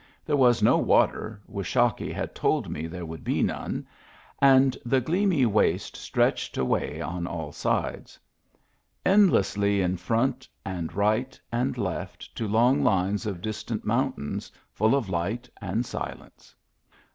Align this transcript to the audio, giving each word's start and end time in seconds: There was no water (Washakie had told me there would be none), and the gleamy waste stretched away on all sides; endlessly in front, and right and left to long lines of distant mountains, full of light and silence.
There 0.25 0.35
was 0.35 0.63
no 0.63 0.79
water 0.79 1.39
(Washakie 1.47 2.11
had 2.11 2.33
told 2.33 2.71
me 2.71 2.87
there 2.87 3.05
would 3.05 3.23
be 3.23 3.43
none), 3.43 3.85
and 4.41 4.75
the 4.83 4.99
gleamy 4.99 5.45
waste 5.45 5.95
stretched 5.95 6.57
away 6.57 6.99
on 6.99 7.27
all 7.27 7.51
sides; 7.51 8.17
endlessly 9.05 9.79
in 9.79 9.97
front, 9.97 10.47
and 10.65 10.91
right 10.95 11.39
and 11.51 11.77
left 11.77 12.35
to 12.37 12.47
long 12.47 12.83
lines 12.83 13.27
of 13.27 13.41
distant 13.41 13.85
mountains, 13.85 14.51
full 14.71 14.95
of 14.95 15.07
light 15.07 15.47
and 15.61 15.85
silence. 15.85 16.55